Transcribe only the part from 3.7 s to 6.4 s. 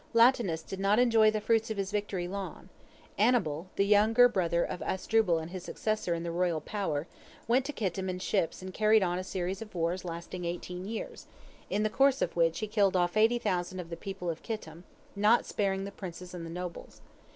the younger brother of Asdrubal and his successor in the